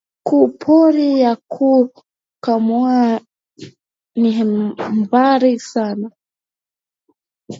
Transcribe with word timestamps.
Ku 0.27 0.37
pori 0.61 1.07
ya 1.23 1.33
ku 1.51 1.67
kamoa 2.43 3.01
ni 4.19 4.31
mbari 5.01 5.53
sana 5.71 6.07